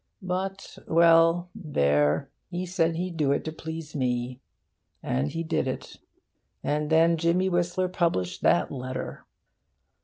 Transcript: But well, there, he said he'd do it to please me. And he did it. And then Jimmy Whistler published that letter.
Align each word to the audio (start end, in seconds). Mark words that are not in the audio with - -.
But 0.23 0.79
well, 0.87 1.51
there, 1.53 2.31
he 2.49 2.65
said 2.65 2.95
he'd 2.95 3.17
do 3.17 3.31
it 3.31 3.45
to 3.45 3.51
please 3.51 3.95
me. 3.95 4.39
And 5.03 5.27
he 5.31 5.43
did 5.43 5.67
it. 5.67 5.97
And 6.63 6.89
then 6.89 7.17
Jimmy 7.17 7.49
Whistler 7.49 7.87
published 7.87 8.41
that 8.41 8.71
letter. 8.71 9.25